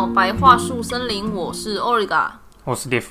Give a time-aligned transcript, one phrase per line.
[0.00, 2.30] 到白桦树森林，我是 oliga
[2.64, 3.08] 我是 Dave。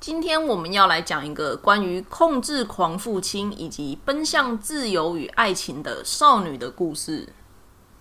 [0.00, 7.32] 今天我们要来讲一个关于控制狂父亲以及奔向自由与爱情的少女的故事。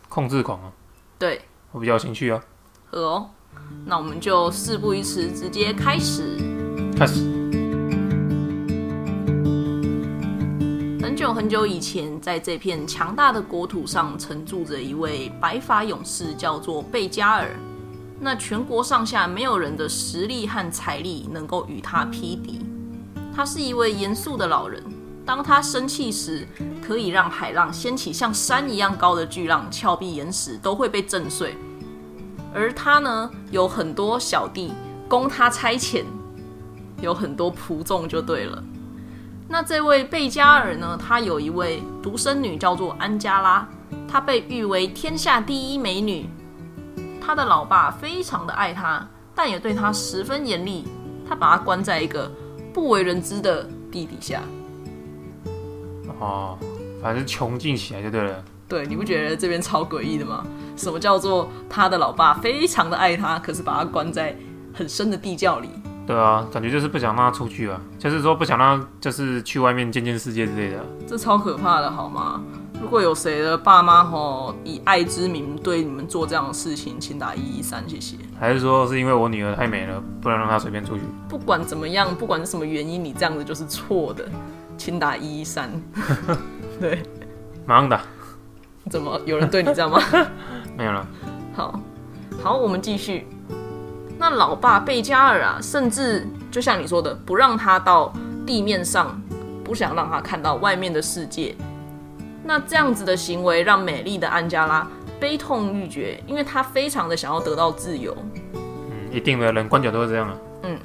[0.10, 0.72] 控制狂啊，
[1.20, 2.44] 对，我比较有兴趣啊。
[2.90, 3.30] 好哦，
[3.86, 6.36] 那我们就事不宜迟，直接开始。
[6.98, 7.22] 开始。
[11.00, 17.48] 很久很久以前，在这片强大的国土上，曾住着一位白发勇士，叫做贝加尔。
[18.24, 22.64] 那全国上下没有人的实力和财力能够与他匹敌。
[23.36, 24.84] 他是一位严肃的老人，
[25.26, 26.48] 当他生气时，
[26.86, 31.56] 可以让海浪掀起像山一样高的巨浪，峭壁岩石都会被震碎。
[32.54, 34.72] 而他呢，有很多小弟
[35.08, 36.04] 供他差遣，
[37.02, 38.64] 有很多仆众就对了。
[39.48, 43.68] 那这位贝加尔呢，他有一位独生女叫做安加拉，
[44.08, 46.30] 她被誉为天下第一美女。
[47.22, 50.86] 他的老爸非常的爱他，但也对他十分严厉。
[51.30, 52.30] 他把他关在一个
[52.74, 54.42] 不为人知的地底下。
[56.20, 56.58] 哦，
[57.02, 58.44] 反正穷尽起来就对了。
[58.68, 60.46] 对，你不觉得这边超诡异的吗？
[60.76, 64.36] 什么叫做他的老爸非常的爱他，可是把他关在
[64.74, 65.70] 很深的地窖里？
[66.06, 70.86] 对啊，感觉就是不想让他出去啊，就是说不想让他就是去外面见见世界之类的。
[71.08, 72.42] 这超可怕的，好吗？
[72.82, 78.18] 如果有谁的爸妈吼以爱之名对你们做这样的事情，请打一一三，谢谢。
[78.40, 81.02] 还是说是因为我女儿太美了，不能让她随便出去？
[81.30, 84.28] 不管怎么样，不管是什么原因，你这样子就是错的，
[84.78, 85.70] 请打一一三。
[86.82, 87.04] 对，
[87.66, 88.02] 马上打。
[88.90, 90.02] 怎么有人对你这样吗？
[90.76, 91.08] 没有了。
[91.56, 91.80] 好，
[92.42, 93.28] 好，我们继续。
[94.18, 98.12] 那老爸贝加尔啊，甚至就像你说的，不让他到
[98.46, 99.22] 地面上，
[99.64, 101.56] 不想让他看到外面的世界。
[102.44, 104.88] 那这样子的行为让美丽的安加拉
[105.20, 108.16] 悲痛欲绝，因为她非常的想要得到自由。
[108.54, 110.36] 嗯，一定的人关脚都是这样啊。
[110.64, 110.80] 嗯，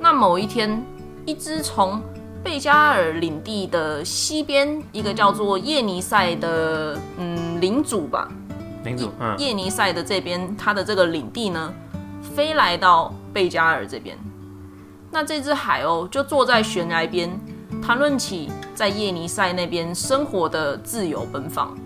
[0.00, 0.84] 那某一天，
[1.24, 2.02] 一只从
[2.42, 8.28] 贝加尔领地的西边一个叫做叶尼塞的嗯领主吧，
[8.84, 11.72] 领主，嗯，叶尼塞的这边，他的这个领地呢，
[12.34, 14.18] 飞来到贝加尔这边。
[15.12, 17.30] 那这只海鸥就坐在悬崖边。
[17.82, 21.76] 谈论起在叶尼塞那边生活的自由奔放，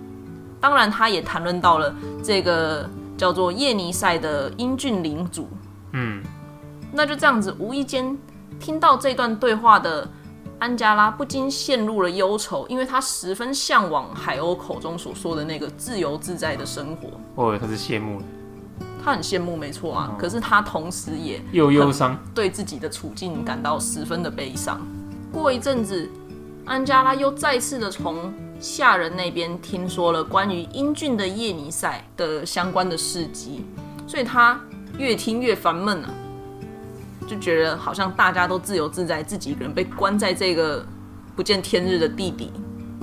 [0.61, 1.93] 当然他也谈论到了
[2.23, 5.49] 这个叫做叶尼塞的英俊领主。
[5.93, 6.23] 嗯，
[6.93, 8.17] 那就这样子，无意间
[8.61, 10.07] 听到这段对话的
[10.59, 17.09] 安加拉不禁陷入了忧愁，因为他十分向往海鸥口中所说的那个自由自在的生活。
[17.35, 18.21] 我以为他是羡慕
[19.03, 20.15] 他很羡慕，没错啊。
[20.19, 24.79] 可是他同时也又忧伤，对自己的处境感到十分的悲伤。
[25.33, 26.09] 过一阵子，
[26.65, 33.65] 安加拉又再次的从下人那边听说了关于英俊的叶尼塞的相关的事迹，
[34.07, 34.59] 所以他
[34.97, 36.11] 越听越烦闷啊，
[37.27, 40.85] 就觉得好像大家都自由自在，自己一个人被关在这个
[41.35, 42.51] 不见天日的地底。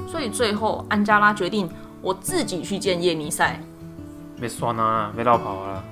[0.08, 1.70] 所以最后，安加拉决定
[2.02, 3.60] 我自己去见叶尼塞。
[4.40, 5.84] 被酸啊，被绕跑啊。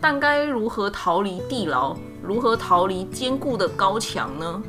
[0.00, 1.96] 但该如何逃离地牢？
[2.22, 4.62] 如何逃离坚固的高墙呢？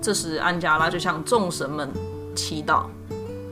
[0.00, 1.90] 这时，安加拉就向众神们
[2.34, 2.84] 祈祷：“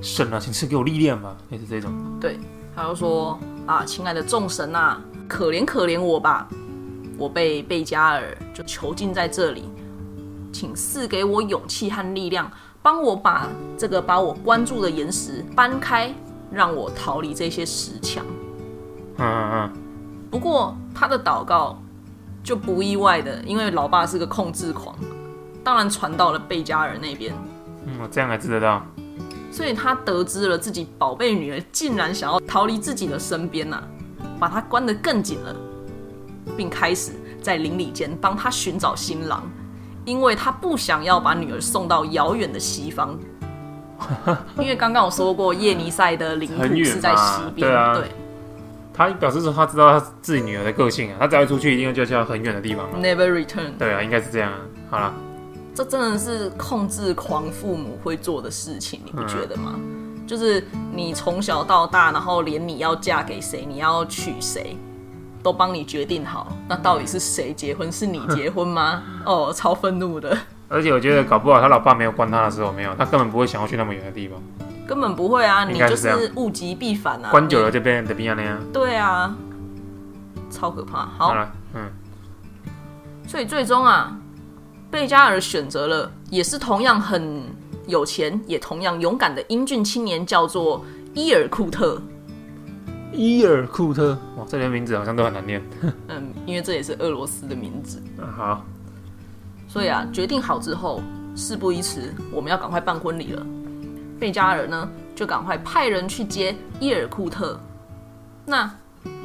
[0.01, 1.93] 神啊，请赐给我力量吧！”也是这种。
[2.21, 2.39] 对，
[2.77, 6.49] 他就说：“啊，亲爱的众神啊，可怜可怜我吧！
[7.19, 9.65] 我被贝加尔就囚禁在这里，
[10.53, 12.51] 请赐给我勇气和力量，
[12.83, 16.15] 帮我把这个把我关住的岩石搬开，
[16.53, 18.25] 让我逃离这些石墙。”
[19.19, 19.73] 嗯嗯嗯。
[20.31, 21.81] 不过他的祷告
[22.43, 24.95] 就不意外的，因为老爸是个控制狂。
[25.65, 27.35] 当然传到了贝加尔那边，
[27.87, 28.85] 嗯，这样还知得到，
[29.51, 33.83] 所以他得知了自己宝贝女儿竟然想要逃离自己的身边呐，
[34.39, 35.57] 把她关得更紧了，
[36.57, 39.43] 并开始在邻里间帮她寻找新郎，
[40.05, 43.19] 因为他不想要把女儿送到遥远的西方，
[44.59, 48.11] 因为刚刚我说过叶尼塞的领土是在西边，对啊，对，
[48.93, 54.53] 他表示说他知道他自己女儿的个性啊，他只要出去一定就要很远的地方，Never return，对啊，应该是这样，
[54.91, 55.15] 好了。
[55.75, 59.75] 这真的是控制狂父母会做的事情，你不觉得吗？
[60.27, 64.77] 就是你从小到大，然后连你要嫁给谁，你要娶谁，
[65.43, 66.57] 都帮你决定好。
[66.69, 67.93] 那到底是谁结婚？
[67.93, 69.03] 是你结婚吗？
[69.27, 70.35] 哦，超愤怒的。
[70.69, 74.41] 而且我觉得搞不好他老爸没有关他的时候，没有，他根本不会想要去那么远的地方。
[74.87, 77.31] 根本不会啊，你就是物极必反啊。
[77.31, 78.59] 关久了就变得变那样。
[78.73, 79.35] 对啊，
[80.51, 81.07] 超可怕。
[81.19, 81.91] 好了，嗯。
[83.27, 84.17] 所以最终啊。
[84.95, 87.43] 贝加尔选择了也是同样很
[87.89, 92.01] 有钱，也同样勇敢的英俊青年，叫做伊尔库特。
[93.13, 95.61] 伊尔库特，哇，哦，这些名字好像都很难念。
[96.07, 98.01] 嗯，因为这也是俄罗斯的名字。
[98.19, 98.65] 嗯，好，
[99.67, 101.03] 所以啊，决定好之后，
[101.35, 103.45] 事不宜迟，我们要赶快办婚礼了。
[104.21, 107.59] 贝加尔呢，就赶快派人去接伊尔库特。
[108.47, 108.73] 那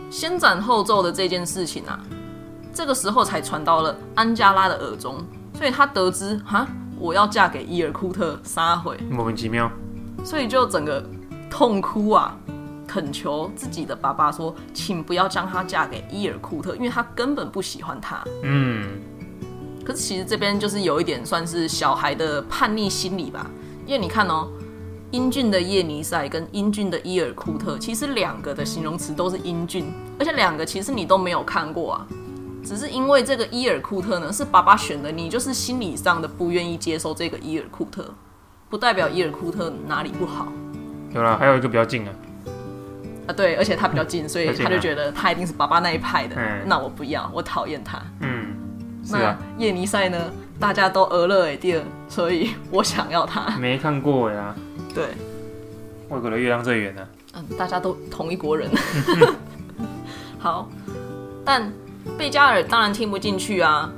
[0.09, 1.99] 先斩后奏的这件事情啊，
[2.73, 5.23] 这个时候才传到了安加拉的耳中，
[5.59, 6.65] 所以他得知哈，
[6.97, 9.69] 我要嫁给伊尔库特，撒回，莫名其妙。
[10.23, 11.05] 所以就整个
[11.49, 12.33] 痛哭啊，
[12.87, 18.23] 恳求自己的爸爸说，请不要将她嫁给伊尔库特，因为他根本不喜欢她。
[18.41, 18.87] 嗯，
[19.83, 23.45] 可是其实这边就是有一点算是小孩的叛逆心理吧，
[23.85, 24.47] 因为你看哦，
[25.11, 32.07] 英俊的叶尼塞跟英俊的伊尔库特，其实两个的形容词都是英俊，而且两个其实你都没有看过啊，
[32.63, 38.13] 只是因为这个伊尔库特呢是爸爸选的，你就是心理上的不愿意接受这个伊尔库特，
[38.69, 40.51] 不代表伊尔库特哪里不好
[41.13, 42.13] 有了，还有一个比较近啊，
[43.27, 47.99] 啊，对，而且他比较近，所以他就觉得他一定是爸爸那一派的，嗯那我不要，我讨厌他。
[48.19, 48.53] 嗯，
[49.03, 53.57] 是那啊，叶尼塞呢，大家都俄勒尔第二，所以我想要他。
[53.57, 54.55] 没看过呀，
[54.93, 55.05] 对，
[56.09, 57.07] 外国的月亮最圆呢。
[57.33, 58.69] 嗯，大家都同一国人。
[60.37, 60.69] 好，
[61.43, 61.71] 但
[62.17, 63.89] 贝加尔当然听不进去啊，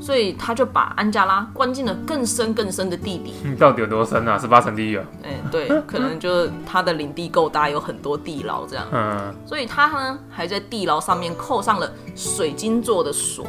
[0.00, 3.34] 所以他就把安加拉关进了更深更深的地底。
[3.44, 4.38] 嗯到底有多深啊？
[4.38, 5.04] 十八层地狱啊？
[5.24, 13.46] 哎、对，可能就是他的领地够大，有很多地牢这样，嗯，所以他呢还在地牢上面扣上了水晶做的锁，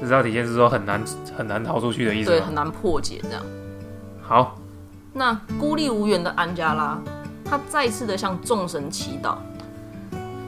[0.00, 1.02] 这是要体现是说很难
[1.36, 2.46] 很难逃出去的意思对，吗？
[2.46, 3.42] 很难破解这样。
[4.22, 4.56] 好，
[5.12, 6.98] 那孤立无援的安加拉，
[7.44, 9.36] 他再次的向众神祈祷。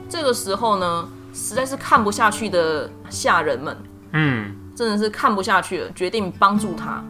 [0.08, 3.76] 这个时候呢，实在是看不下去的下人们，
[4.12, 7.04] 嗯，真的是看不下去了，决定帮助他。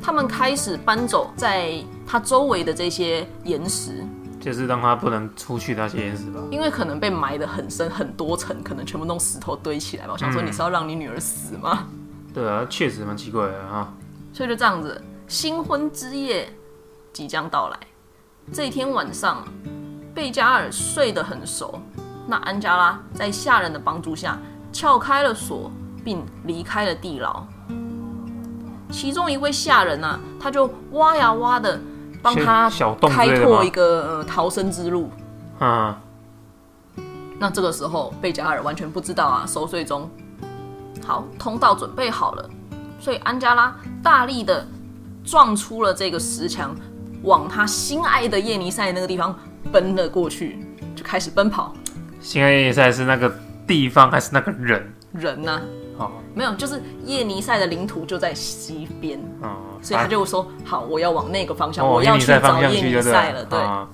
[0.00, 1.74] 他们开始搬走在
[2.06, 4.04] 他周围的这些岩石，
[4.40, 6.40] 就是让他不能出去那些岩石吧。
[6.50, 10.12] 因为可能被埋得很深很多层，可能全部弄石头堆起来吧。
[10.12, 11.88] 我想说，嗯你是要让你女儿死吗？
[12.32, 13.92] 对啊，确实蛮奇怪的啊。
[14.32, 16.48] 所以就这样子，新婚之夜
[17.12, 17.78] 即将到来。
[18.52, 19.44] 这一天晚上，
[20.14, 21.80] 贝加尔睡得很熟，
[22.26, 24.38] 那安加拉在下人的帮助下
[24.72, 25.70] 撬开了锁，
[26.04, 27.44] 并离开了地牢。
[28.90, 31.80] 其中一位下人啊，他就挖呀挖的
[32.22, 32.70] 帮他
[33.08, 35.10] 开拓一个、呃、逃生之路。
[35.60, 35.94] 嗯，
[37.38, 40.08] 那这个时候，贝加尔完全不知道啊，熟睡中。
[41.04, 42.50] 好，通道准备好了，
[43.00, 44.66] 所以安加拉大力的
[45.24, 46.74] 撞出了这个石墙，
[47.22, 49.34] 往他心爱的叶尼塞那个地方
[49.72, 50.64] 奔了过去，
[50.94, 51.72] 就开始奔跑。
[52.22, 53.34] 新爱叶赛是那个
[53.66, 54.92] 地方还是那个人？
[55.12, 55.60] 人呢、
[55.98, 63.86] 哦没有，就是叶尼塞的领土就在西边，哦，所以他就说：“好，我要往那个方向，哦我要去找叶尼塞了。”对，啊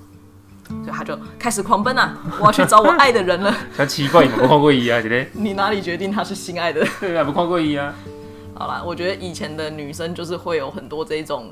[0.69, 2.15] 所以他就开始狂奔啊！
[2.39, 3.53] 我要去找我爱的人了。
[3.75, 5.27] 他奇怪，你们不看过一啊，姐姐？
[5.33, 6.85] 你哪里决定他是心爱的？
[7.01, 7.93] 对啊，不看过一啊。
[8.53, 11.51] 好啦，我觉得以前的女生就是会有很多这种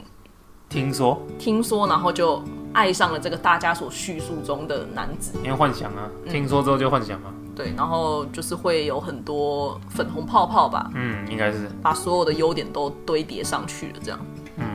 [0.69, 2.43] 听说，听说，然后就
[2.73, 7.33] 爱上了这个大家所叙述中的男子，因为幻想啊，嗯听说之后就幻想嘛。
[7.55, 11.67] 对，然后就是会有很多粉红泡泡吧，嗯，应该是。
[11.81, 14.19] 把所有的优点都堆叠上去了，这样。
[14.57, 14.65] 嗯，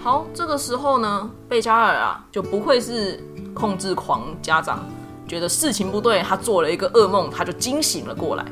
[0.00, 3.20] 好，这个时候呢，贝加尔啊，就不愧是
[3.52, 4.84] 控制狂家长，
[5.26, 8.44] 觉得事情不对，他做了一个噩梦，他就惊醒了过来，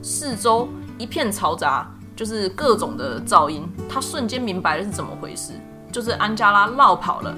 [0.00, 0.66] 四周
[0.96, 5.52] 一片嘈杂，就是各种的噪音，他瞬间明白了是怎么回事，
[5.92, 7.32] 就是安加拉绕跑了。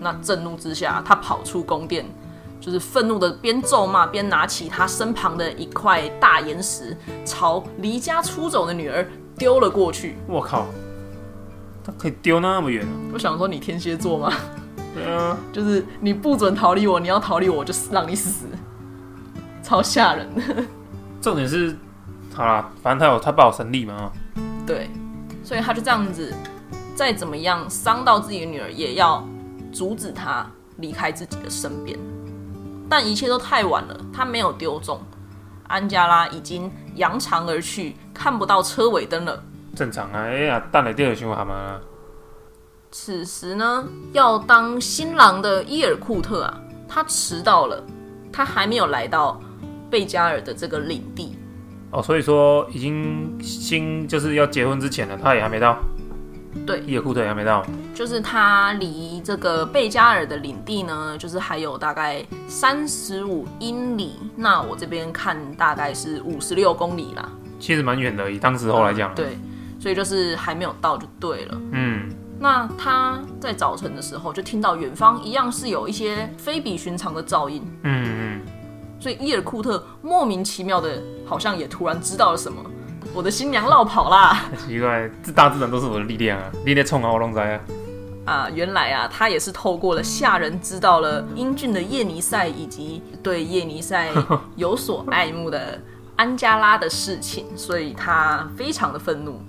[0.00, 2.04] 那震怒之下，他跑出宫殿，
[2.58, 9.06] 就是愤怒的边咒骂边拿起他身旁的一块大岩石，朝离家出走的女儿
[9.36, 10.16] 丢了过去。
[10.26, 10.66] 我靠，
[11.84, 12.90] 他可以丢那么远啊？
[13.12, 14.32] 我想说，你天蝎座吗？
[14.94, 18.46] 对啊，就是你不准逃离我，你要逃离我，我就让你死，
[19.62, 20.42] 超吓人的。
[21.22, 21.76] 重点是，
[22.34, 24.12] 好啦，反正他有他爸有神力嘛啊。
[24.66, 24.88] 对，
[25.44, 26.32] 所以他就这样子，
[26.94, 29.22] 再怎么样伤到自己的女儿，也要
[29.72, 30.46] 阻止她
[30.78, 31.98] 离开自己的身边。
[32.88, 35.00] 但一切都太晚了，他没有丢中，
[35.66, 39.42] 安加拉已经扬长而去，看不到车尾灯了。
[39.74, 41.80] 正常啊，哎呀，蛋来第二循环嘛。
[42.90, 47.82] 此时呢，要当新郎的伊尔库特啊，他迟到了，
[48.32, 49.40] 他还没有来到
[49.90, 51.38] 贝加尔的这个领地。
[51.92, 55.78] 哦，所以说已经新就是要结婚之前了，他也还没到。
[56.66, 57.64] 对伊尔库特也还没到。
[57.94, 64.18] 就是他离这个贝加尔的领地呢，就是还有大概三十五英里。
[64.36, 67.28] 那我这边看大概是五十六公里啦。
[67.58, 69.38] 其实蛮远的，以当时候来讲。，对，
[69.78, 71.60] 所以就是还没有到就对了。
[71.72, 72.08] 嗯，
[72.38, 78.31] 那他在早晨的时候就听到远方一样是有一些非比寻常的噪音，嗯嗯，
[79.02, 82.62] 所以伊尔库特莫名其妙的，好像也突然知道了什么。
[83.12, 84.44] 我的新娘落跑啦！
[84.64, 86.44] 奇怪，这大自然都是我的力量啊！
[86.64, 87.60] 你在冲啊，我弄在啊！
[88.24, 94.08] 啊，原来啊，他也是透过了下人知道了英俊的叶尼塞以及对叶尼塞
[94.54, 95.80] 有所爱慕的
[96.14, 99.40] 安加拉的事情，所以他非常的愤怒。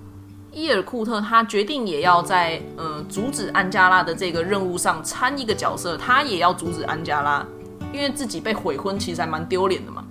[0.50, 7.46] 伊尔库特他决定也要在呃阻止安加拉的这个任务上参一个角色，他也要阻止安加拉，
[7.94, 10.04] 因为自己被悔婚其实还蛮丢脸的嘛。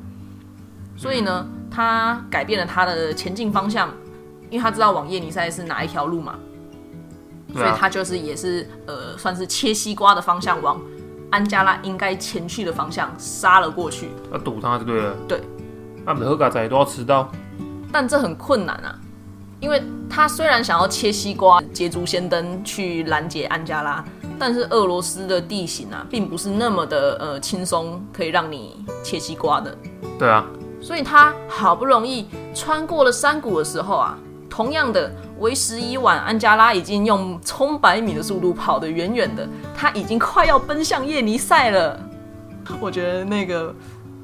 [0.96, 3.90] 所以呢，他改变了他的前进方向，
[4.50, 6.36] 因为他知道往叶尼塞是哪一条路嘛，
[7.54, 10.80] 所以他就是也是呃算是切西瓜的方向往
[11.30, 14.10] 安加拉应该前去的方向杀了过去。
[14.32, 15.14] 要堵他就对了。
[15.28, 15.42] 对，
[16.06, 17.30] 那不喝咖仔都要迟到，
[17.92, 18.98] 但这很困难啊。
[19.60, 24.04] 因为他虽然想要切西瓜、捷足先登去拦截安加拉，
[24.44, 29.74] 但是俄罗斯的地形啊，并不是那么的呃轻松，可以让你切西瓜的。
[30.20, 30.46] 对啊，
[30.82, 34.18] 所以他好不容易穿过了山谷的时候啊，
[34.50, 35.10] 同样的
[35.40, 41.98] 为时已晚，安加拉已经用冲百米的速度跑得远远的，他已经快要奔向叶尼塞了。
[42.82, 43.74] 我觉得那个。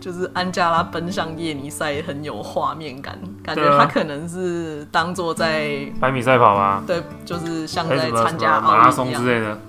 [0.01, 6.81] 就是安加拉奔向叶尼塞很有画面感，感觉他可能是当做在百米赛跑吧？
[6.87, 9.59] 对，就是像在参加马拉松之类的。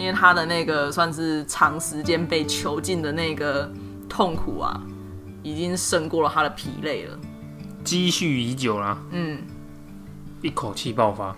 [0.00, 3.70] 因为他的那个算是长时间被囚禁的那个
[4.08, 4.80] 痛苦啊，
[5.42, 7.18] 已经胜过了他的疲累了，
[7.84, 8.96] 积蓄已久啦。
[9.10, 9.42] 嗯，
[10.40, 11.36] 一口气爆发。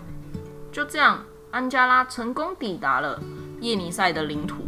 [0.71, 1.19] 就这样，
[1.51, 3.21] 安加拉成功抵达了
[3.59, 4.63] 叶尼塞的领土，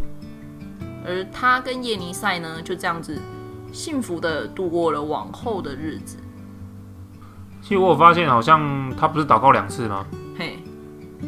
[1.05, 3.17] 而他跟叶尼塞呢，就这样子。
[3.71, 6.17] 幸福的度过了往后的日子。
[7.61, 10.05] 其实我有发现，好像他不是祷告两次吗？
[10.37, 10.59] 嘿，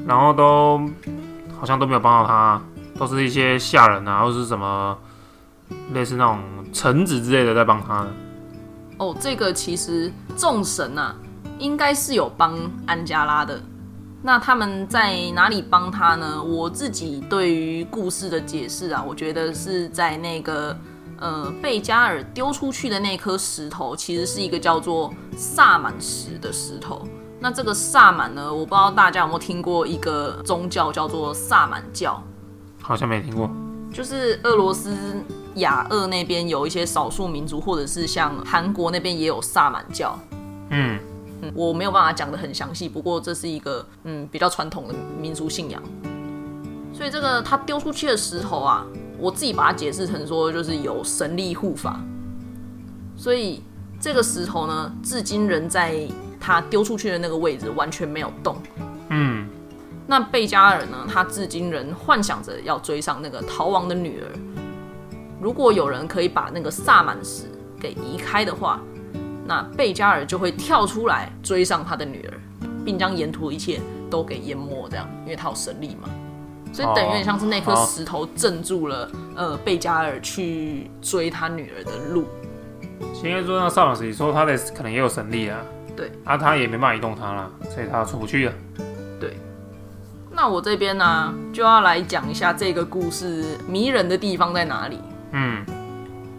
[0.06, 0.82] 然后都
[1.60, 2.62] 好像都没有帮到他，
[2.98, 4.98] 都是一些下人啊，或是什么
[5.94, 6.40] 类似那种
[6.72, 8.08] 臣子之类的在帮他。
[8.98, 11.16] 哦，这个其实众神啊，
[11.60, 13.62] 应该是有帮安加拉的。
[14.24, 16.42] 那他们在哪里帮他呢？
[16.42, 20.78] 我自己对于故事的解释啊，我觉得是在那个。
[21.20, 27.08] 呃，贝加尔丢出去的那颗石头，其实是一个叫做萨满石的石头。
[27.40, 32.22] 那这个萨满呢，我不知道大家有没有听过一个宗教叫做萨满教？
[32.82, 33.50] 好像没听过。
[33.94, 34.96] 就是俄罗斯
[35.56, 40.18] 雅俄那边有一些少数民族，或者是像韩国那边也有萨满教。
[40.70, 41.00] 嗯
[41.42, 45.82] 嗯，我没有办法讲的很详细，不过这是一个嗯比较传统的民族信仰。
[46.94, 48.86] 所以这个他丢出去的石头啊。
[49.20, 52.00] 我自己把它解释成说，就是有神力护法，
[53.16, 53.64] 所以
[54.00, 56.08] 这个石头呢，至今仍在
[56.48, 58.56] 他丢出去的那个位置，完全没有动。
[59.10, 59.50] 嗯，
[60.08, 64.28] 那贝加尔呢，他至今仍幻想着要追上那个逃亡的女儿。
[65.42, 67.44] 如果有人可以把那个萨满石
[67.78, 68.80] 给移开的话，
[69.46, 72.40] 那贝加尔就会跳出来追上他的女儿，
[72.86, 76.08] 并将沿途一切都给淹没，这样，因为他有神力嘛。
[76.72, 82.24] 所以等于有点像是那颗石头镇住了，呃，贝加尔去追他女儿的路。
[83.22, 85.60] 应该说，那萨满石说他的可能也有神力啊。
[85.98, 86.12] 对。
[86.24, 88.54] 啊，他也没办法移动他了，所以他出不去了。
[89.20, 89.36] 对。
[90.32, 95.00] 那我这边呢，就要来讲一下这个故事迷人的地方在哪里。
[95.32, 95.66] 嗯。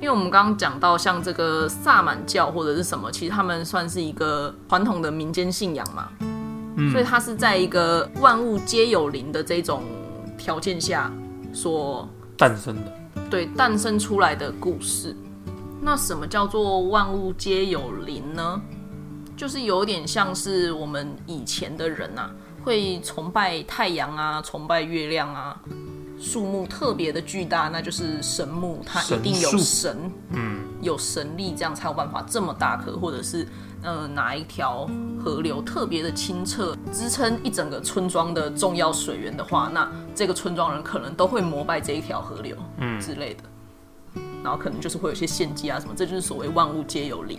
[0.00, 6.08] 因为我们刚刚讲到，像这个萨满教或者是什么，其实他们算是一个传统的民间信仰嘛。
[6.76, 6.90] 嗯。
[6.92, 9.82] 所以它是在一个万物皆有灵的这种。
[10.38, 11.10] 条件下
[11.52, 12.92] 所诞生的，
[13.28, 15.14] 对，诞生出来的故事。
[15.82, 18.62] 那什么叫做万物皆有灵呢？
[19.38, 22.28] 就是有点像是我们以前的人呐，
[22.64, 25.58] 会崇拜太阳啊，崇拜月亮啊。
[26.20, 33.46] 树木特别的巨大，那就是神木，它一定有神，嗯，有神力，这样才有办法这么大棵，或者是。
[33.80, 34.90] 呃，哪一条
[35.24, 43.44] 河流特别的清澈，支撑一整个村庄的重要水源的话，那这个村庄人可能都会膜拜这一条河流，嗯之类的。
[44.42, 47.38] 然后可能就是会有些献祭啊什么，这就是所谓万物皆有灵。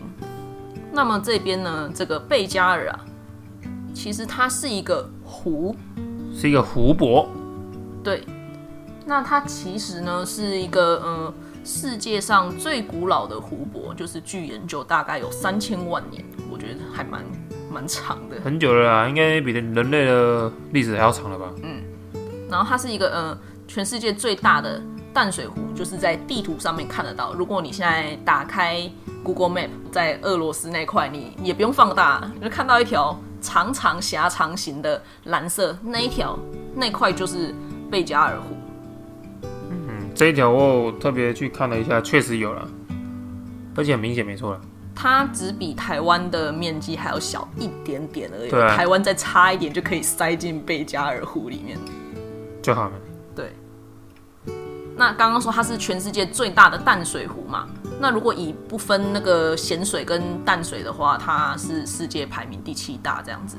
[0.91, 3.00] 那么这边呢，这个贝加尔啊，
[3.93, 5.75] 其实它是一个湖，
[6.34, 7.29] 是一个湖泊。
[8.03, 8.24] 对，
[9.05, 11.34] 那它其实呢是一个嗯。
[11.62, 17.22] 世界上最古老的湖泊，就是据研究大概有三千万年，我觉得还蛮
[17.69, 21.51] 蛮长的，很久了啦，应该比人类的历史还要长了吧？
[21.62, 21.84] 嗯，
[22.50, 24.81] 然后它是一个呃，全世界最大的
[25.13, 27.34] 淡水湖，就是在地图上面看得到。
[27.34, 28.89] 如果你现在打开
[29.23, 36.38] Google Map，在俄罗斯那块，你也不用放大，你就看到一条长长狭长型的蓝色，那一条
[36.75, 37.53] 那块就是
[37.91, 38.55] 贝加尔湖。
[39.69, 42.67] 嗯，这一条我特别去看了一下，确实有了，
[43.75, 44.61] 而且很明显，没错了。
[44.95, 51.77] 它只比台湾的面积还要小一点点而已，对，台湾再差一点就可以塞进贝加尔湖里面，
[52.61, 52.91] 就好了。
[53.35, 53.53] 对。
[54.97, 57.65] 那刚刚说它是全世界最大的淡水湖嘛？
[58.00, 63.58] 那如果以不分那个咸水跟淡水的话，它是世界排名第七大这样子。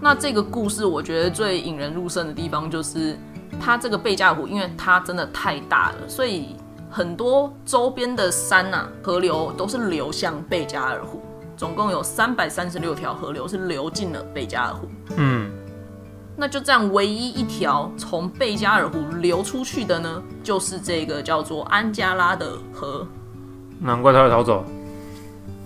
[0.00, 3.18] 那这个故事我觉得最引人入胜的地方就是，
[3.58, 6.54] 它这个贝加尔湖，因为它真的太大了，所以
[6.90, 11.22] 很多周边的山呐、河流都是流向贝加尔湖。
[11.56, 14.88] 总共有三百三十六条河流是流进了贝加尔湖。
[15.16, 15.50] 嗯，
[16.36, 23.06] 那就这样，唯一一条从贝加尔湖流出去的呢，就是这个叫做安加拉的河。
[23.78, 24.64] 难怪他会逃走。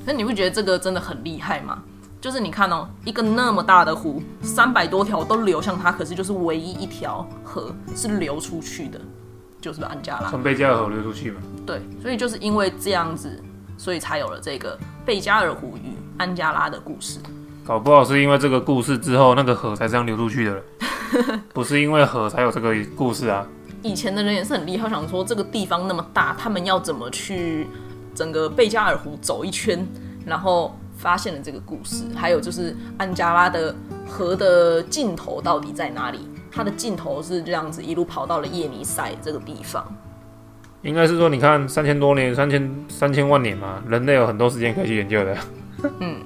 [0.04, 1.82] 那你不觉得这个真的很厉害吗？
[2.20, 9.00] 就是你看哦，一个那么大的湖，三百多条都流向它，可是就是唯一一条河是流出去的，
[9.60, 10.28] 就是安加拉。
[10.28, 11.40] 从贝加尔河流出去嘛？
[11.64, 13.40] 对，所以就是因为这样子，
[13.76, 17.20] 所以才有了这个贝加尔湖与安加拉的故事。
[17.68, 20.62] 搞不好是因为这个故事之后，那个河才这样流出去的，
[21.52, 23.46] 不是因为河才有这个故事啊。
[23.82, 27.66] 以前的人也是很厉害，想说这个地方那么大，他们要怎么去
[28.14, 29.86] 整个贝加尔湖走一圈，
[30.24, 30.74] 然后。
[30.98, 33.72] 发现了这个故事，还有就是安加拉的
[34.04, 36.26] 河的尽头到底在哪里？
[36.50, 39.86] 它的尽头是这样子，一路跑到了叶尼塞这个地方。
[40.82, 45.36] 应该是说，你看三千多年、三千三千万年嘛，人类有很多时间可以去研究的。
[46.00, 46.16] 嗯，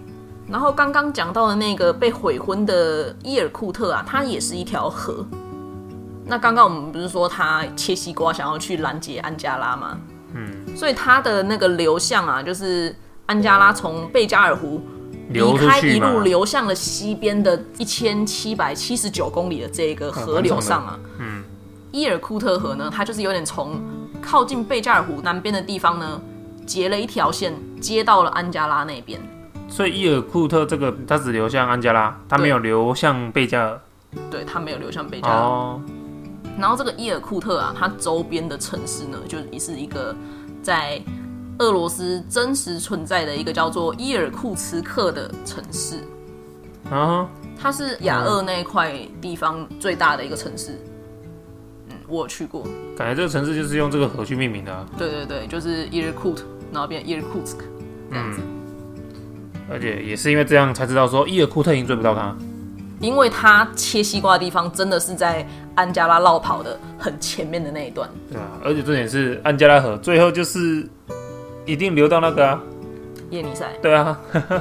[0.53, 5.27] 然后刚刚讲到的那个被悔婚的伊尔库特啊，它也是一条河。
[6.27, 9.99] 那刚刚我们不是说他切西瓜想要去拦截安加拉吗？
[10.35, 12.95] 嗯，所以它的那个流向啊，就是。
[13.25, 14.83] 安加拉从贝加尔湖
[15.31, 20.99] 离开，一路流向了西边的一千七百七十九公里的这个河流上啊。
[21.19, 21.43] 嗯，
[21.93, 23.81] 伊尔库特河呢，它就是有点从
[24.21, 26.21] 靠近贝加尔湖南边的地方呢，
[26.67, 29.19] 截了一条线，接到了安加拉那边。
[29.73, 33.81] 所以伊尔库特这个它只流向安加拉，它没有流向贝加尔。
[34.31, 35.35] 对，它没有流向贝加尔。
[35.35, 35.81] 哦。
[36.59, 40.15] 然后这个伊尔库特啊，它周边的城市呢，就也是一个
[40.63, 41.03] 在。
[41.59, 45.99] 俄罗斯真实存在的一个叫做伊尔库茨克的城市
[46.91, 47.29] 啊，
[47.61, 50.81] 它是亚俄那块地方最大的一个城市。
[51.89, 54.87] 嗯，我去过，感觉这个城市就是用这个河去命名的。
[54.99, 57.65] 对对对，就是伊尔库特，然后变伊尔库茨克
[58.11, 58.41] 这样子。
[59.73, 62.37] 而且也是因为这样才知道说伊尔库特已经追不到他，
[63.01, 68.09] 因为他切西瓜的地方真的是在安加拉绕跑的很前面的那一段。
[68.31, 70.87] 对啊，而且重点是安加拉河最后就是。
[71.65, 72.61] 一定流到那个啊
[73.31, 73.65] 叶尼塞。
[73.81, 74.19] 对啊，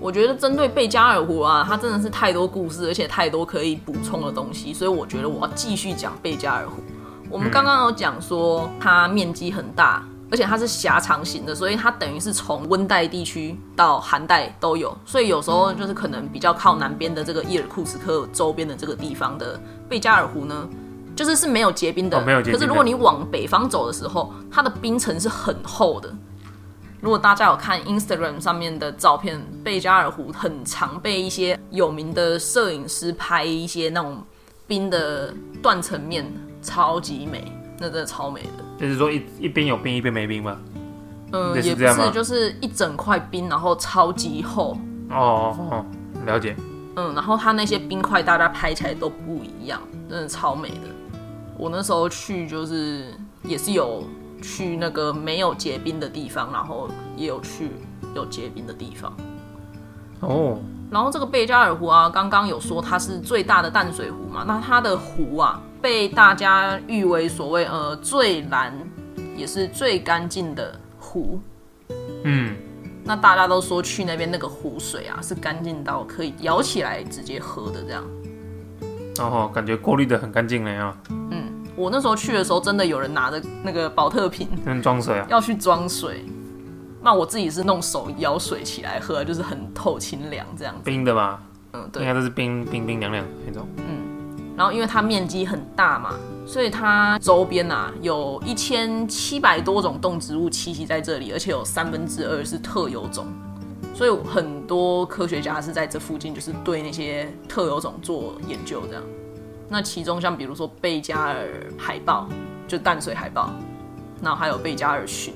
[0.00, 6.82] 我觉得针对贝加尔湖啊，它真的是太多故事，而且太多可以补充的东西，所以我觉得我要继续讲贝加尔湖。
[7.28, 14.96] 我们刚刚有讲说它面积很大，而且它是狭长型的，所以它等于是从温带地区到寒带都有。
[15.04, 20.68] 所以有时候就是可能比较靠南边的这个伊尔库茨克周边的这个地方的贝加尔湖呢。
[21.16, 26.14] 就是是没有结冰的，没有结可是如果你往北方走的时候，它的冰层是很厚的。
[27.00, 34.22] 如果大家有看 Instagram 上面的照片，贝加尔湖很常被一些有名的摄影师拍一些那种
[34.68, 36.24] 冰的断层面，
[36.62, 38.64] 超级美，那真的超美的。
[38.78, 40.56] 就是说一一边有冰，一边没冰吗？
[41.32, 44.78] 嗯，也不是，就是一整块冰，然后超级厚。
[45.10, 45.84] 哦哦，
[46.24, 46.56] 了解。
[46.96, 50.88] 嗯，然后它那些冰块，大家拍起来都不一样，真的超美的。
[51.56, 53.12] 我那时候去就是
[53.42, 54.04] 也是有
[54.40, 57.72] 去那个没有结冰的地方，然后也有去
[58.14, 59.12] 有结冰的地方。
[60.20, 60.58] 哦，
[60.90, 68.72] 然后这个贝加尔湖啊，刚刚有说它是最大的淡水湖嘛，那它的湖啊被大家誉为所谓呃最蓝
[69.36, 71.40] 也是最干净的湖。
[72.24, 72.56] 嗯，
[73.04, 78.04] 那大家都说去那边那个湖水啊是干净到可以舀起来直接喝的这样。
[79.18, 80.96] 哦，感觉过滤的很干净了呀。
[81.76, 84.48] 我那时候去的时候，真的有人拿着那个保特瓶
[84.82, 86.24] 装水啊，要去装水。
[87.00, 90.80] 那我自己是弄手舀水起来喝，就是很透清凉这样子。
[90.82, 91.40] 冰的吧？
[91.74, 93.64] 嗯，对，应该都是冰冰冰凉凉那种。
[93.76, 93.87] 嗯，
[94.58, 103.24] 然后因为它面积很大嘛，所以它周边啊有一千七百多种动植物栖息在这里，而且有三分之二是特有种，
[103.94, 109.02] 所以很多科学家是在这附近，就是对那些特有种做研究这样。
[109.68, 111.46] 那其中像比如说贝加尔
[111.78, 112.28] 海豹，
[112.66, 113.50] 就淡水海豹，
[114.20, 115.34] 那还有贝加尔鲟，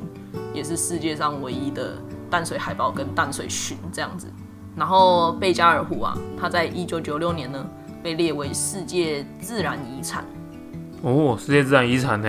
[0.53, 1.97] 也是世界上唯一的
[2.29, 4.27] 淡水海豹跟淡水鲟这样子。
[4.75, 7.65] 然后贝加尔湖啊，它在一九九六年呢
[8.03, 10.25] 被列为世界自然遗产。
[11.03, 12.29] 哦，世界自然遗产呢？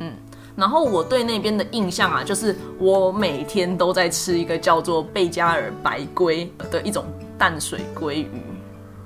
[0.00, 0.12] 嗯，
[0.56, 7.04] 然后我对那边的印象啊，就是我每天都在吃一个叫做贝加尔白鲑的一种
[7.38, 8.28] 淡水鲑鱼。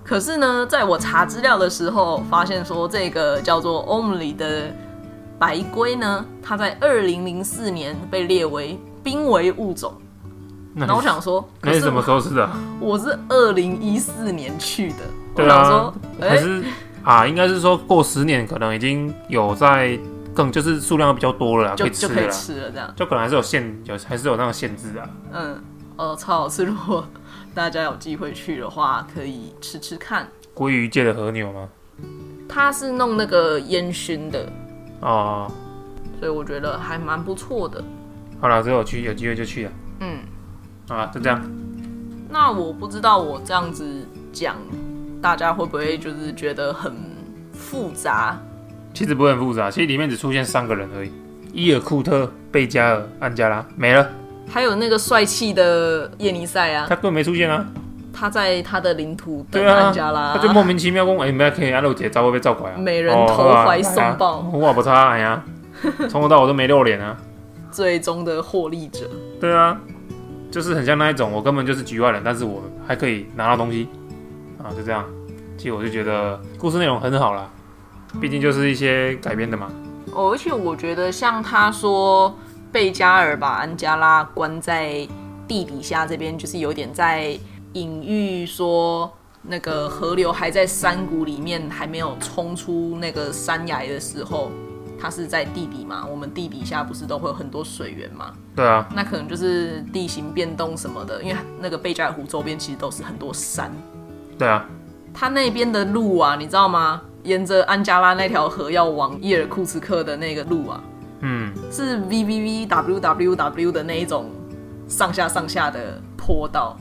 [0.03, 4.75] 可是呢，在我查资料的时候，发现说这个叫做 Omly 的
[5.38, 9.92] 白龟呢，它在二零零四年被列为濒危物种。
[10.75, 12.49] 那我想说，那是什么时候吃的？
[12.81, 14.97] 我是二零一四年去的。
[15.35, 16.62] 对啊，还是
[17.03, 19.99] 啊，应该是说过十年，可能已经有在
[20.35, 22.71] 更就是数量比较多了，就可以吃了。
[22.71, 25.09] 这样就可能还是有限，有还是有那种限制啊。
[25.33, 25.62] 嗯，
[25.97, 26.64] 呃，超好吃。
[26.67, 27.07] 如果
[27.55, 30.29] 大家有机会去的话，可以吃吃看。
[30.55, 31.69] 鲑鱼界的和牛吗？
[32.49, 34.51] 它是弄那个烟熏的
[35.01, 35.51] 哦，
[36.19, 37.83] 所以我觉得还蛮不错的。
[38.41, 39.73] 好了，之后去有机会就去了。
[40.01, 40.19] 嗯。
[40.88, 41.43] 啊，就这样。
[42.31, 44.57] 那我不知道我这样子讲，
[45.20, 46.92] 大家会不会就是觉得很
[47.52, 48.38] 复杂？
[48.94, 51.11] 其实不会很复杂，其实里面只出现三个人而已：
[51.52, 54.09] 伊尔库特、贝加尔、安加拉，没了。
[54.48, 57.66] 还有那个帅气的叶尼塞啊，他根本没出现啊。
[58.12, 65.44] 他在他的领土等安加拉，他就莫名其妙问：“哎，没可以安露姐找我被照拐啊。”美人投怀送抱，我不差哎呀，
[66.09, 67.16] 从头到尾都没露脸啊。
[67.70, 69.09] 最终的获利者。
[69.40, 69.78] 对啊。
[70.50, 73.87] 就是很像那一种，我根本就是局外人，但是我还可以拿到东西
[74.62, 75.05] 啊，就这样。
[75.57, 77.51] 其实我就觉得故事内容很好啦，
[78.21, 79.71] 毕竟就是一些改编的嘛。
[80.12, 82.35] 哦，而且我觉得像他说
[82.71, 85.07] 贝加尔把安加拉关在
[85.47, 87.38] 地底下这边，就是有点在
[87.73, 94.51] 隐喻说那个河流还在山谷里面，还没有冲出那个山崖的时候。
[95.01, 96.05] 它是在地底嘛？
[96.11, 98.35] 我们地底下不是都会有很多水源嘛？
[98.57, 103.71] 对啊，那可能就是地形变动什么的，因为那个贝加尔湖周边其实都是很多山。
[104.38, 104.66] 对啊，
[105.12, 107.03] 它那边的路啊，你知道吗？
[107.24, 110.83] 沿着安加拉那条河要往伊尔库茨克的那个路啊，
[111.20, 114.31] 嗯，是 V V V W W W 的那一种
[114.87, 116.77] 上下上下的坡道。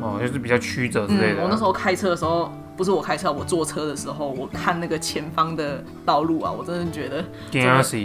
[0.00, 1.42] 哦，就是比较曲折之类的。
[1.42, 2.52] 我那时候开车的时候。
[2.74, 7.22] 不是我开车，我坐车的时候，我看那个前方的道路啊，我真的觉得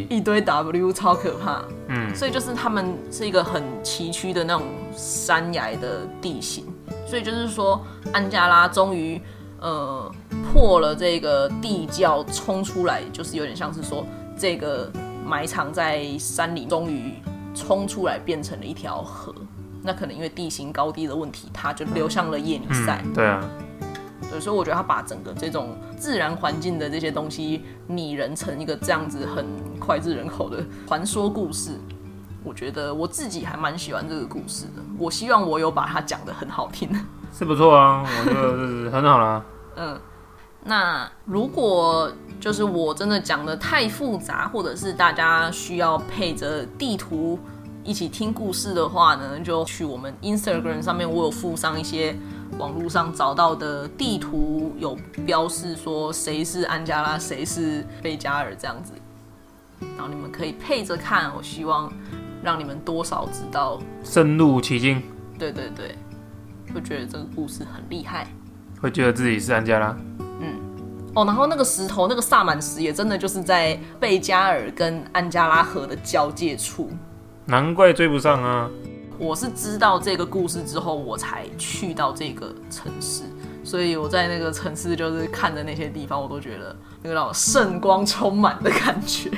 [0.10, 1.64] 一堆 W 超可怕。
[1.88, 6.66] 嗯，所以就是他们是一个很崎岖的那种山崖的地形，
[7.08, 9.20] 所以就是说安加拉终于
[9.62, 10.12] 呃
[10.54, 14.06] 破了这个地窖冲出来，就是有点像是说
[14.38, 14.92] 这个
[15.26, 17.14] 埋藏在山里终于
[17.56, 19.34] 冲出来变成了一条河。
[19.82, 23.02] 那可能因为地形高低的问题，它就流向了叶尼塞。
[23.16, 23.50] 对啊。
[24.30, 29.46] 对，所以我觉得他把整个这种自然环境的这些东西拟人成一个这样子很
[29.80, 31.80] 脍炙人口的传说故事，
[32.48, 34.82] 我觉得我自己还蛮喜欢这个故事的。
[34.98, 36.90] 我希望我有把它讲的很好听，
[37.38, 39.44] 是不错啊，我觉得很好啦。
[39.76, 40.00] 嗯，
[40.64, 47.38] 那如果就是我真的讲的太复杂，或者是大家需要配着地图
[47.84, 52.16] 一起听故事的话呢，就去我们 Instagram 上面，我有附上一些。
[52.58, 58.94] 网络上找到的地图有标示说谁是安加拉，谁是贝加尔这样子，
[59.96, 61.32] 然后你们可以配着看。
[61.36, 61.92] 我希望
[62.48, 65.04] 让你们多少知道，深入其境。
[65.38, 65.98] 对对对，
[66.74, 68.26] 会觉得这个故事很厉害，
[68.82, 69.94] 会觉得自己是安加拉。
[70.40, 70.56] 嗯，
[71.14, 76.90] 哦，然后那个石头，那个萨满石也真的就是在贝加尔跟安加拉河的交界处，
[77.44, 78.70] 难怪追不上啊。
[79.20, 83.24] 我是知道这个故事之后，我才去到这个城市，
[83.62, 89.30] 所以我在那个城市就是看的那些地方，我都觉得那个让我圣光充满的感觉。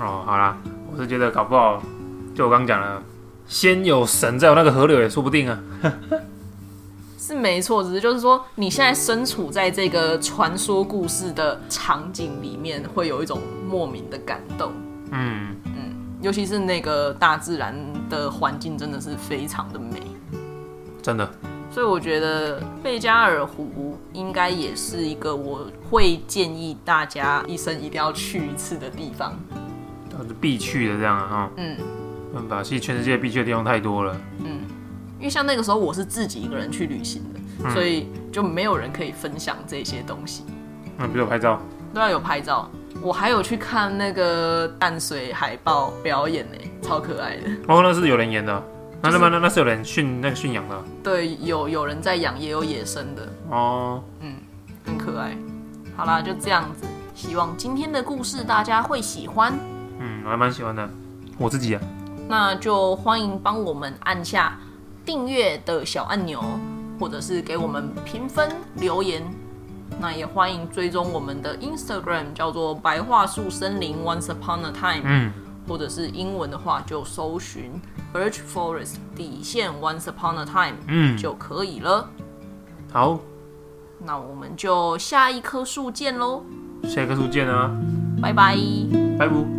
[0.00, 0.56] 哦，好啦，
[0.90, 1.80] 我是觉得搞不好，
[2.38, 3.02] 就我刚讲了，
[3.48, 5.60] 先有神再有那个河流也说不定啊。
[7.18, 14.70] 是没错，只是就是说你现在身处在这个传说故事的场景里面，会有一种莫名的感动。
[15.10, 17.74] 嗯嗯，尤其是那个大自然。
[18.08, 20.00] 的环境真的是非常的美，
[21.02, 21.30] 真的。
[21.70, 29.38] 所以我觉得贝加尔湖应该也是一个我会建议大家一生一定要去一次的地方，
[30.08, 31.50] 都是必去的这样啊。
[31.58, 31.76] 嗯，
[32.34, 34.16] 办法，其实全世界必去的地方太多了。
[34.44, 34.60] 嗯，
[35.18, 40.44] 因为像那个时候我是自己一个人去旅行的，所以就没有人可以分享这些东西。
[40.98, 41.60] 嗯，比如拍照，
[41.94, 42.70] 对啊有拍照。
[43.00, 47.42] 我还有去看那个淡水海豹表演呢，超可爱的。
[47.68, 48.62] 哦，那是有人演的，
[49.00, 50.84] 那那那那是有人驯那个驯养的。
[51.04, 53.28] 对，有有人在养，也有野生的。
[53.50, 54.34] 哦，嗯，
[54.84, 55.36] 很可爱。
[55.96, 56.86] 好啦，就这样子。
[57.14, 59.52] 希望今天的故事大家会喜欢。
[60.00, 60.90] 嗯，我还蛮喜欢的，
[61.38, 61.80] 我自己啊。
[62.28, 64.58] 那就欢迎帮我们按下
[65.04, 66.42] 订阅的小按钮，
[67.00, 69.22] 或者是给我们评分留言。
[70.00, 75.32] 那也欢迎追踪我们的 Instagram，叫做白桦树森林 Once Upon a Time，嗯，
[75.66, 77.80] 或者是英文的话就搜寻
[78.12, 82.10] Birch Forest 底线 Once Upon a Time，嗯，就可以了。
[82.92, 83.18] 好，
[83.98, 86.44] 那我们就下一棵树见喽。
[86.84, 87.70] 下一棵树见啊！
[88.22, 88.56] 拜拜，
[89.18, 89.57] 拜拜。